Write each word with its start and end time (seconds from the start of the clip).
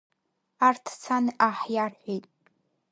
Арҭ 0.67 0.85
цан 1.01 1.25
аҳ 1.47 1.57
иарҳәеит. 1.73 2.25